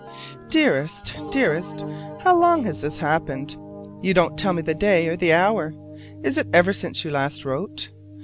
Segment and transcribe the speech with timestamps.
[0.49, 1.85] Dearest, Dearest:
[2.21, 3.55] How long has this happened?
[4.01, 5.75] You don't tell me the day or the hour.
[6.23, 7.91] Is it ever since you last wrote?